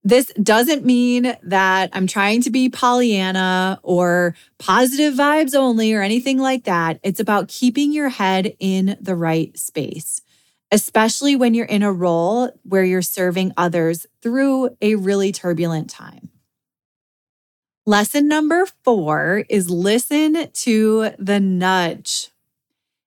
This 0.03 0.33
doesn't 0.43 0.85
mean 0.85 1.37
that 1.45 1.91
I'm 1.93 2.09
trying 2.09 2.43
to 2.43 2.51
be 2.51 2.71
Pollyanna 2.71 3.79
or 3.85 4.35
positive 4.59 5.15
vibes 5.15 5.55
only 5.55 5.93
or 5.93 6.03
anything 6.03 6.39
like 6.39 6.65
that. 6.65 6.99
It's 7.05 7.21
about 7.21 7.47
keeping 7.47 7.93
your 7.93 8.09
head 8.09 8.57
in 8.59 8.97
the 9.01 9.15
right 9.15 9.57
space 9.57 10.23
especially 10.75 11.37
when 11.37 11.55
you're 11.55 11.65
in 11.65 11.85
a 11.85 11.93
role 11.93 12.51
where 12.65 12.83
you're 12.83 13.01
serving 13.01 13.53
others 13.57 14.09
through 14.21 14.77
a 14.83 14.97
really 14.97 15.31
turbulent 15.31 15.89
time. 15.89 16.31
Lesson 17.87 18.27
number 18.27 18.67
four 18.83 19.45
is 19.49 19.71
listen 19.71 20.49
to 20.53 21.11
the 21.17 21.39
nudge. 21.39 22.31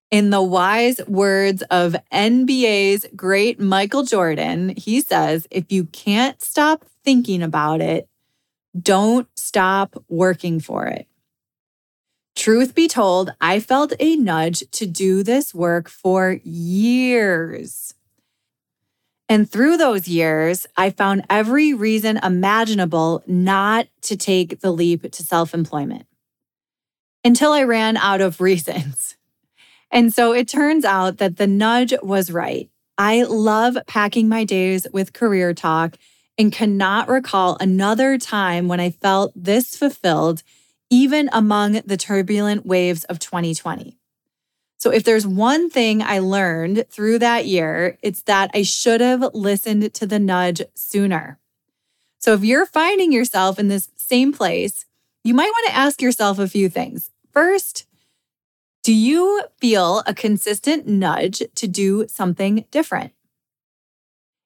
In 0.10 0.30
the 0.30 0.42
wise 0.42 1.02
words 1.10 1.62
of 1.64 1.98
NBA's 2.14 3.06
great 3.14 3.60
Michael 3.60 4.04
Jordan, 4.04 4.74
he 4.78 5.02
says, 5.02 5.46
if 5.52 5.70
you 5.70 5.84
can't 5.88 6.42
stop 6.42 6.86
thinking 7.04 7.44
about 7.44 7.82
it, 7.82 8.08
don't 8.82 9.28
stop 9.38 10.02
working 10.08 10.62
for 10.62 10.86
it. 10.86 11.06
Truth 12.38 12.76
be 12.76 12.88
told, 12.88 13.34
I 13.42 13.60
felt 13.60 13.94
a 14.00 14.16
nudge 14.16 14.64
to 14.74 14.86
do 14.86 15.24
this 15.24 15.56
work 15.56 15.90
for 15.90 16.40
years. 16.44 17.96
And 19.28 19.50
through 19.50 19.78
those 19.78 20.08
years, 20.08 20.68
I 20.78 20.92
found 20.92 21.26
every 21.32 21.74
reason 21.74 22.18
imaginable 22.18 23.24
not 23.26 23.88
to 24.04 24.16
take 24.16 24.60
the 24.60 24.70
leap 24.70 25.12
to 25.12 25.24
self 25.24 25.56
employment 25.56 26.06
until 27.24 27.54
I 27.54 27.64
ran 27.64 27.98
out 27.98 28.22
of 28.22 28.40
reasons. 28.50 29.18
And 29.90 30.14
so 30.14 30.32
it 30.32 30.48
turns 30.48 30.86
out 30.86 31.18
that 31.18 31.38
the 31.38 31.48
nudge 31.48 31.96
was 32.04 32.32
right. 32.32 32.70
I 33.00 33.24
love 33.24 33.80
packing 33.88 34.30
my 34.30 34.44
days 34.44 34.86
with 34.94 35.12
career 35.12 35.56
talk 35.56 35.98
and 36.38 36.52
cannot 36.52 37.10
recall 37.10 37.58
another 37.60 38.20
time 38.20 38.68
when 38.68 38.80
I 38.80 38.92
felt 38.92 39.32
this 39.36 39.76
fulfilled, 39.76 40.44
even 40.90 41.30
among 41.32 41.82
the 41.86 41.98
turbulent 41.98 42.66
waves 42.66 43.04
of 43.06 43.20
2020. 43.20 43.98
So, 44.80 44.92
if 44.92 45.04
there's 45.04 45.26
one 45.26 45.70
thing 45.70 46.04
I 46.04 46.20
learned 46.20 46.86
through 46.90 47.20
that 47.20 47.48
year, 47.48 47.98
it's 48.02 48.22
that 48.24 48.52
I 48.54 48.62
should 48.62 49.02
have 49.02 49.34
listened 49.34 49.94
to 49.94 50.06
the 50.06 50.20
nudge 50.20 50.62
sooner. 50.76 51.40
So, 52.20 52.34
if 52.34 52.44
you're 52.44 52.66
finding 52.66 53.12
yourself 53.12 53.58
in 53.58 53.70
this 53.70 53.90
same 53.96 54.32
place, 54.32 54.86
you 55.24 55.34
might 55.34 55.50
want 55.50 55.68
to 55.68 55.76
ask 55.76 56.02
yourself 56.02 56.38
a 56.38 56.48
few 56.48 56.70
things. 56.70 57.10
First, 57.32 57.86
do 58.84 58.94
you 58.94 59.44
feel 59.60 60.04
a 60.06 60.14
consistent 60.14 60.88
nudge 60.88 61.42
to 61.56 61.68
do 61.68 62.06
something 62.08 62.66
different? 62.72 63.14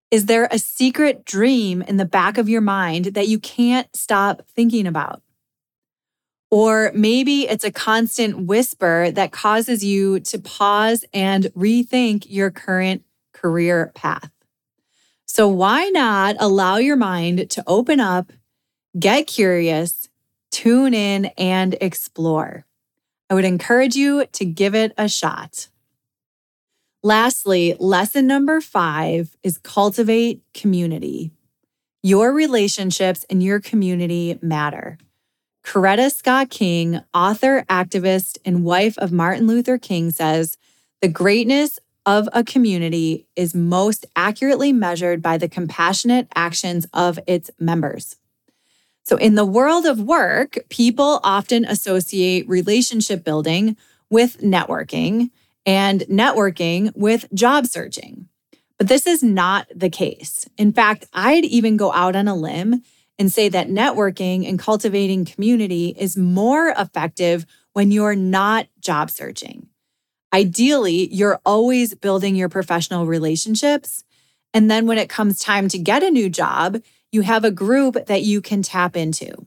Is 0.09 0.25
there 0.25 0.47
a 0.49 0.59
secret 0.59 1.23
dream 1.25 1.81
in 1.81 1.97
the 1.97 2.05
back 2.05 2.37
of 2.37 2.49
your 2.49 2.61
mind 2.61 3.05
that 3.13 3.27
you 3.27 3.37
can't 3.37 3.93
stop 3.95 4.41
thinking 4.47 4.87
about? 4.87 5.21
Or 6.51 6.91
maybe 6.93 7.47
it's 7.47 7.63
a 7.63 7.71
constant 7.71 8.45
whisper 8.45 9.09
that 9.11 9.31
causes 9.31 9.85
you 9.85 10.19
to 10.19 10.37
pause 10.37 11.05
and 11.13 11.45
rethink 11.55 12.25
your 12.27 12.51
current 12.51 13.03
career 13.31 13.91
path. 13.95 14.29
So, 15.25 15.47
why 15.47 15.87
not 15.93 16.35
allow 16.39 16.75
your 16.75 16.97
mind 16.97 17.49
to 17.51 17.63
open 17.65 18.01
up, 18.01 18.33
get 18.99 19.27
curious, 19.27 20.09
tune 20.51 20.93
in, 20.93 21.27
and 21.37 21.77
explore? 21.79 22.65
I 23.29 23.33
would 23.33 23.45
encourage 23.45 23.95
you 23.95 24.25
to 24.25 24.43
give 24.43 24.75
it 24.75 24.91
a 24.97 25.07
shot. 25.07 25.69
Lastly, 27.01 27.77
lesson 27.79 28.27
number 28.27 28.59
five 28.59 29.37
is 29.41 29.57
cultivate 29.57 30.43
community. 30.53 31.31
Your 32.03 32.33
relationships 32.33 33.25
and 33.29 33.41
your 33.41 33.61
community 33.61 34.37
matter. 34.41 34.97
Coretta 35.63 36.11
Scott 36.11 36.49
King, 36.49 37.01
author, 37.13 37.63
activist, 37.69 38.37
and 38.43 38.63
wife 38.63 38.97
of 38.97 39.11
Martin 39.11 39.47
Luther 39.47 39.77
King, 39.77 40.11
says 40.11 40.57
the 41.01 41.07
greatness 41.07 41.79
of 42.05 42.27
a 42.33 42.43
community 42.43 43.27
is 43.35 43.53
most 43.53 44.05
accurately 44.15 44.73
measured 44.73 45.21
by 45.21 45.37
the 45.37 45.47
compassionate 45.47 46.27
actions 46.35 46.87
of 46.93 47.19
its 47.27 47.51
members. 47.59 48.17
So, 49.03 49.17
in 49.17 49.35
the 49.35 49.45
world 49.45 49.85
of 49.85 50.01
work, 50.01 50.57
people 50.69 51.19
often 51.23 51.65
associate 51.65 52.47
relationship 52.47 53.23
building 53.23 53.77
with 54.09 54.41
networking 54.41 55.29
and 55.65 56.01
networking 56.01 56.91
with 56.95 57.31
job 57.33 57.65
searching. 57.67 58.27
But 58.77 58.87
this 58.87 59.05
is 59.05 59.21
not 59.21 59.67
the 59.75 59.89
case. 59.89 60.47
In 60.57 60.73
fact, 60.73 61.05
I'd 61.13 61.45
even 61.45 61.77
go 61.77 61.91
out 61.93 62.15
on 62.15 62.27
a 62.27 62.35
limb 62.35 62.81
and 63.21 63.31
say 63.31 63.47
that 63.49 63.69
networking 63.69 64.49
and 64.49 64.57
cultivating 64.57 65.25
community 65.25 65.95
is 65.95 66.17
more 66.17 66.69
effective 66.69 67.45
when 67.73 67.91
you're 67.91 68.15
not 68.15 68.65
job 68.79 69.11
searching. 69.11 69.67
Ideally, 70.33 71.07
you're 71.13 71.39
always 71.45 71.93
building 71.93 72.35
your 72.35 72.49
professional 72.49 73.05
relationships. 73.05 74.03
And 74.55 74.71
then 74.71 74.87
when 74.87 74.97
it 74.97 75.07
comes 75.07 75.37
time 75.37 75.67
to 75.67 75.77
get 75.77 76.01
a 76.01 76.09
new 76.09 76.29
job, 76.29 76.81
you 77.11 77.21
have 77.21 77.45
a 77.45 77.51
group 77.51 78.07
that 78.07 78.23
you 78.23 78.41
can 78.41 78.63
tap 78.63 78.97
into. 78.97 79.45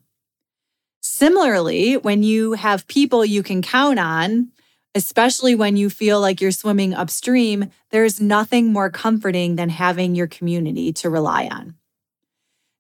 Similarly, 1.01 1.97
when 1.97 2.23
you 2.23 2.53
have 2.53 2.87
people 2.87 3.25
you 3.25 3.43
can 3.43 3.61
count 3.61 3.99
on, 3.99 4.53
especially 4.95 5.57
when 5.57 5.77
you 5.77 5.91
feel 5.91 6.21
like 6.21 6.41
you're 6.41 6.53
swimming 6.53 6.95
upstream, 6.95 7.71
there's 7.91 8.21
nothing 8.21 8.73
more 8.73 8.89
comforting 8.89 9.57
than 9.57 9.69
having 9.69 10.15
your 10.15 10.29
community 10.29 10.93
to 10.93 11.11
rely 11.11 11.49
on. 11.49 11.75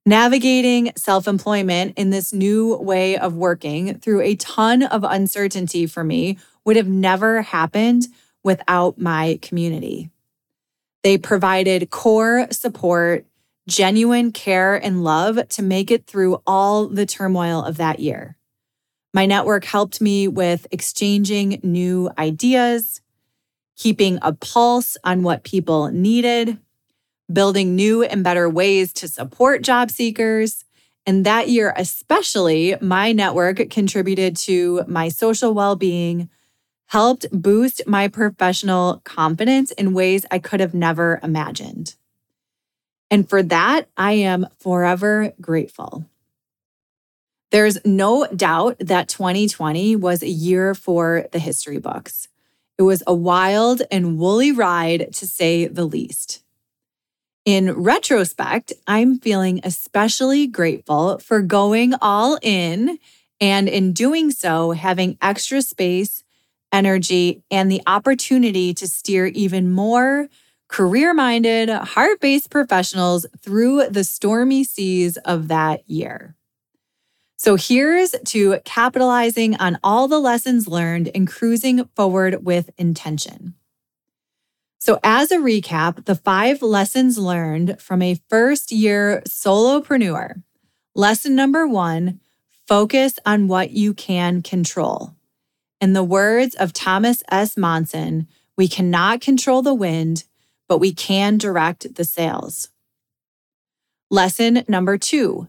Navigating 0.06 0.92
self 0.96 1.26
employment 1.26 1.94
in 1.96 2.10
this 2.10 2.32
new 2.34 2.76
way 2.76 3.16
of 3.16 3.34
working 3.34 3.98
through 4.00 4.20
a 4.20 4.36
ton 4.36 4.82
of 4.82 5.02
uncertainty 5.02 5.86
for 5.86 6.04
me 6.04 6.38
would 6.66 6.76
have 6.76 6.88
never 6.88 7.40
happened 7.40 8.08
without 8.42 8.98
my 8.98 9.38
community. 9.40 10.10
They 11.04 11.16
provided 11.16 11.88
core 11.88 12.46
support 12.50 13.24
genuine 13.66 14.30
care 14.30 14.74
and 14.74 15.02
love 15.02 15.48
to 15.48 15.62
make 15.62 15.90
it 15.90 16.06
through 16.06 16.42
all 16.46 16.86
the 16.86 17.06
turmoil 17.06 17.64
of 17.64 17.78
that 17.78 17.98
year. 17.98 18.36
My 19.14 19.24
network 19.24 19.64
helped 19.64 20.02
me 20.02 20.28
with 20.28 20.66
exchanging 20.70 21.60
new 21.62 22.10
ideas, 22.18 23.00
keeping 23.76 24.18
a 24.20 24.34
pulse 24.34 24.98
on 25.02 25.22
what 25.22 25.44
people 25.44 25.88
needed, 25.88 26.58
building 27.32 27.74
new 27.74 28.02
and 28.02 28.22
better 28.22 28.48
ways 28.48 28.92
to 28.94 29.08
support 29.08 29.62
job 29.62 29.90
seekers. 29.90 30.64
And 31.06 31.26
that 31.26 31.48
year, 31.48 31.72
especially, 31.76 32.76
my 32.80 33.12
network 33.12 33.68
contributed 33.70 34.36
to 34.38 34.84
my 34.86 35.08
social 35.08 35.52
well 35.52 35.76
being, 35.76 36.30
helped 36.86 37.26
boost 37.32 37.82
my 37.86 38.08
professional 38.08 39.00
confidence 39.04 39.70
in 39.72 39.94
ways 39.94 40.24
I 40.30 40.38
could 40.38 40.60
have 40.60 40.74
never 40.74 41.20
imagined. 41.22 41.96
And 43.10 43.28
for 43.28 43.42
that, 43.42 43.88
I 43.96 44.12
am 44.12 44.46
forever 44.58 45.32
grateful. 45.40 46.06
There's 47.50 47.78
no 47.84 48.26
doubt 48.26 48.76
that 48.80 49.08
2020 49.08 49.94
was 49.96 50.22
a 50.22 50.28
year 50.28 50.74
for 50.74 51.26
the 51.30 51.38
history 51.38 51.78
books. 51.78 52.28
It 52.78 52.82
was 52.82 53.02
a 53.06 53.14
wild 53.14 53.82
and 53.90 54.18
woolly 54.18 54.50
ride, 54.50 55.12
to 55.12 55.26
say 55.26 55.66
the 55.66 55.84
least. 55.84 56.43
In 57.44 57.72
retrospect, 57.72 58.72
I'm 58.86 59.18
feeling 59.18 59.60
especially 59.64 60.46
grateful 60.46 61.18
for 61.18 61.42
going 61.42 61.92
all 62.00 62.38
in 62.40 62.98
and 63.38 63.68
in 63.68 63.92
doing 63.92 64.30
so, 64.30 64.70
having 64.70 65.18
extra 65.20 65.60
space, 65.60 66.24
energy, 66.72 67.42
and 67.50 67.70
the 67.70 67.82
opportunity 67.86 68.72
to 68.72 68.88
steer 68.88 69.26
even 69.26 69.70
more 69.70 70.28
career 70.68 71.12
minded, 71.12 71.68
heart 71.68 72.18
based 72.20 72.48
professionals 72.48 73.26
through 73.42 73.88
the 73.90 74.04
stormy 74.04 74.64
seas 74.64 75.18
of 75.18 75.48
that 75.48 75.88
year. 75.88 76.34
So 77.36 77.56
here's 77.56 78.12
to 78.12 78.58
capitalizing 78.64 79.54
on 79.56 79.78
all 79.84 80.08
the 80.08 80.18
lessons 80.18 80.66
learned 80.66 81.10
and 81.14 81.28
cruising 81.28 81.84
forward 81.94 82.42
with 82.42 82.70
intention. 82.78 83.54
So, 84.84 85.00
as 85.02 85.30
a 85.30 85.38
recap, 85.38 86.04
the 86.04 86.14
five 86.14 86.60
lessons 86.60 87.16
learned 87.16 87.80
from 87.80 88.02
a 88.02 88.20
first 88.28 88.70
year 88.70 89.22
solopreneur. 89.26 90.42
Lesson 90.94 91.34
number 91.34 91.66
one 91.66 92.20
focus 92.68 93.18
on 93.24 93.48
what 93.48 93.70
you 93.70 93.94
can 93.94 94.42
control. 94.42 95.14
In 95.80 95.94
the 95.94 96.04
words 96.04 96.54
of 96.54 96.74
Thomas 96.74 97.22
S. 97.30 97.56
Monson, 97.56 98.28
we 98.58 98.68
cannot 98.68 99.22
control 99.22 99.62
the 99.62 99.72
wind, 99.72 100.24
but 100.68 100.80
we 100.80 100.92
can 100.92 101.38
direct 101.38 101.94
the 101.94 102.04
sails. 102.04 102.68
Lesson 104.10 104.64
number 104.68 104.98
two 104.98 105.48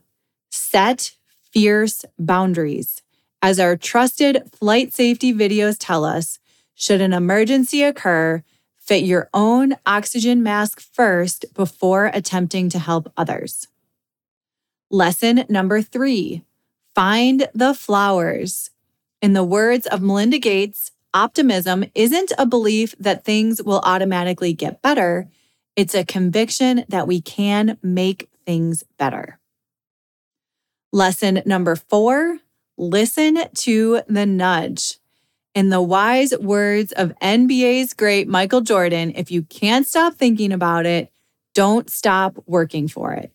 set 0.50 1.12
fierce 1.52 2.06
boundaries. 2.17 3.02
As 3.41 3.60
our 3.60 3.76
trusted 3.76 4.43
flight 4.58 4.93
safety 4.93 5.34
videos 5.34 5.76
tell 5.78 6.06
us, 6.06 6.39
should 6.74 7.02
an 7.02 7.12
emergency 7.12 7.84
occur, 7.84 8.41
fit 8.86 9.04
your 9.04 9.30
own 9.34 9.76
oxygen 9.86 10.43
mask 10.43 10.80
first 10.80 11.45
before 11.54 12.08
attempting 12.13 12.69
to 12.69 12.80
help 12.80 13.12
others. 13.17 13.67
Lesson 14.91 15.45
number 15.50 15.82
three 15.82 16.43
find 16.93 17.50
the 17.54 17.74
flowers. 17.74 18.69
In 19.21 19.34
the 19.34 19.43
words 19.43 19.88
of 19.88 20.02
Melinda 20.02 20.38
Gates, 20.38 20.91
Optimism 21.15 21.86
isn't 21.95 22.34
a 22.38 22.45
belief 22.45 22.93
that 23.00 23.24
things 23.24 23.63
will 23.63 23.80
automatically 23.86 24.52
get 24.52 24.82
better. 24.82 25.30
It's 25.78 25.95
a 25.95 26.04
conviction 26.04 26.84
that 26.89 27.08
we 27.08 27.21
can 27.21 27.78
make 27.82 28.30
things 28.45 28.84
better. 28.98 29.39
Lesson 30.91 31.41
number 31.45 31.78
four 31.78 32.39
listen 32.78 33.39
to 33.54 34.02
the 34.10 34.26
nudge. 34.26 34.98
In 35.56 35.70
the 35.70 35.82
wise 35.82 36.38
words 36.38 36.91
of 36.91 37.13
NBA's 37.22 37.94
great 37.94 38.28
Michael 38.28 38.60
Jordan, 38.60 39.13
if 39.15 39.32
you 39.32 39.44
can't 39.44 39.88
stop 39.88 40.15
thinking 40.15 40.52
about 40.52 40.86
it, 40.86 41.10
don't 41.54 41.89
stop 41.89 42.38
working 42.46 42.89
for 42.89 43.13
it. 43.13 43.32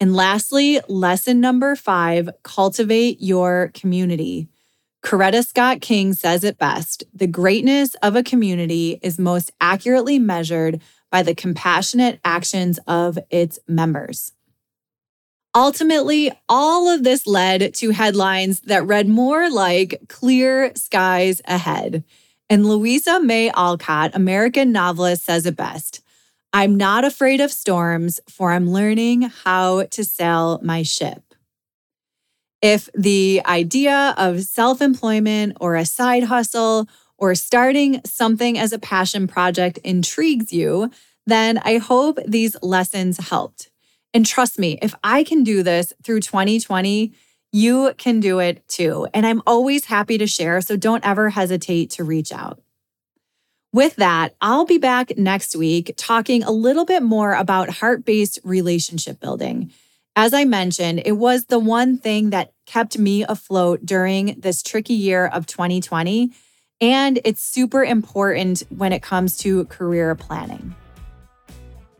And 0.00 0.16
lastly, 0.16 0.80
lesson 0.88 1.40
number 1.40 1.76
five 1.76 2.30
cultivate 2.42 3.20
your 3.20 3.70
community. 3.74 4.48
Coretta 5.04 5.46
Scott 5.46 5.82
King 5.82 6.14
says 6.14 6.42
it 6.42 6.56
best 6.56 7.04
the 7.12 7.26
greatness 7.26 7.94
of 7.96 8.16
a 8.16 8.22
community 8.22 8.98
is 9.02 9.18
most 9.18 9.50
accurately 9.60 10.18
measured 10.18 10.80
by 11.10 11.22
the 11.22 11.34
compassionate 11.34 12.18
actions 12.24 12.80
of 12.86 13.18
its 13.28 13.58
members. 13.68 14.32
Ultimately, 15.54 16.30
all 16.48 16.88
of 16.88 17.02
this 17.02 17.26
led 17.26 17.74
to 17.74 17.90
headlines 17.90 18.60
that 18.60 18.86
read 18.86 19.08
more 19.08 19.50
like 19.50 20.02
clear 20.08 20.72
skies 20.74 21.40
ahead. 21.46 22.04
And 22.50 22.66
Louisa 22.66 23.20
May 23.20 23.50
Alcott, 23.50 24.12
American 24.14 24.72
novelist, 24.72 25.24
says 25.24 25.46
it 25.46 25.56
best 25.56 26.02
I'm 26.52 26.76
not 26.76 27.04
afraid 27.04 27.40
of 27.40 27.52
storms, 27.52 28.20
for 28.28 28.52
I'm 28.52 28.70
learning 28.70 29.22
how 29.22 29.84
to 29.84 30.04
sail 30.04 30.60
my 30.62 30.82
ship. 30.82 31.22
If 32.62 32.88
the 32.94 33.42
idea 33.46 34.14
of 34.16 34.42
self 34.42 34.80
employment 34.80 35.56
or 35.60 35.76
a 35.76 35.84
side 35.84 36.24
hustle 36.24 36.88
or 37.16 37.34
starting 37.34 38.00
something 38.04 38.58
as 38.58 38.72
a 38.72 38.78
passion 38.78 39.26
project 39.26 39.78
intrigues 39.78 40.52
you, 40.52 40.90
then 41.26 41.58
I 41.58 41.78
hope 41.78 42.18
these 42.26 42.56
lessons 42.62 43.28
helped. 43.28 43.70
And 44.14 44.24
trust 44.24 44.58
me, 44.58 44.78
if 44.80 44.94
I 45.04 45.24
can 45.24 45.44
do 45.44 45.62
this 45.62 45.92
through 46.02 46.20
2020, 46.20 47.12
you 47.52 47.92
can 47.96 48.20
do 48.20 48.38
it 48.38 48.66
too. 48.68 49.06
And 49.14 49.26
I'm 49.26 49.42
always 49.46 49.86
happy 49.86 50.18
to 50.18 50.26
share, 50.26 50.60
so 50.60 50.76
don't 50.76 51.04
ever 51.04 51.30
hesitate 51.30 51.90
to 51.90 52.04
reach 52.04 52.32
out. 52.32 52.60
With 53.72 53.96
that, 53.96 54.34
I'll 54.40 54.64
be 54.64 54.78
back 54.78 55.16
next 55.18 55.54
week 55.54 55.92
talking 55.96 56.42
a 56.42 56.50
little 56.50 56.86
bit 56.86 57.02
more 57.02 57.34
about 57.34 57.68
heart 57.68 58.04
based 58.04 58.38
relationship 58.42 59.20
building. 59.20 59.72
As 60.16 60.32
I 60.32 60.44
mentioned, 60.44 61.02
it 61.04 61.12
was 61.12 61.44
the 61.44 61.58
one 61.58 61.98
thing 61.98 62.30
that 62.30 62.52
kept 62.66 62.98
me 62.98 63.24
afloat 63.24 63.84
during 63.84 64.34
this 64.40 64.62
tricky 64.62 64.94
year 64.94 65.26
of 65.26 65.46
2020. 65.46 66.32
And 66.80 67.20
it's 67.24 67.42
super 67.42 67.84
important 67.84 68.62
when 68.70 68.92
it 68.92 69.02
comes 69.02 69.36
to 69.38 69.66
career 69.66 70.14
planning. 70.14 70.74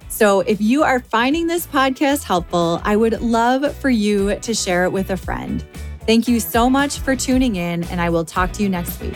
So, 0.09 0.41
if 0.41 0.61
you 0.61 0.83
are 0.83 1.01
finding 1.01 1.47
this 1.47 1.67
podcast 1.67 2.25
helpful, 2.25 2.81
I 2.85 2.97
would 2.97 3.21
love 3.21 3.75
for 3.77 3.91
you 3.91 4.39
to 4.41 4.55
share 4.55 4.85
it 4.85 4.91
with 4.91 5.11
a 5.11 5.17
friend. 5.17 5.65
Thank 6.07 6.27
you 6.27 6.41
so 6.41 6.71
much 6.71 6.99
for 6.99 7.15
tuning 7.15 7.57
in, 7.57 7.85
and 7.85 8.01
I 8.01 8.09
will 8.11 8.25
talk 8.25 8.53
to 8.55 8.63
you 8.63 8.69
next 8.69 9.01
week. 9.01 9.15